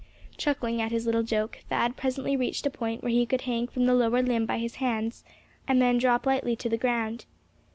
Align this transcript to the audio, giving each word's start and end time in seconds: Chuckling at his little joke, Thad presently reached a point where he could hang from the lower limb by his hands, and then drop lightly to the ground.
Chuckling 0.35 0.81
at 0.81 0.91
his 0.91 1.05
little 1.05 1.21
joke, 1.21 1.59
Thad 1.69 1.95
presently 1.95 2.35
reached 2.35 2.65
a 2.65 2.71
point 2.71 3.03
where 3.03 3.11
he 3.11 3.27
could 3.27 3.41
hang 3.41 3.67
from 3.67 3.85
the 3.85 3.93
lower 3.93 4.23
limb 4.23 4.47
by 4.47 4.57
his 4.57 4.77
hands, 4.77 5.23
and 5.67 5.79
then 5.79 5.99
drop 5.99 6.25
lightly 6.25 6.55
to 6.55 6.69
the 6.69 6.75
ground. 6.75 7.25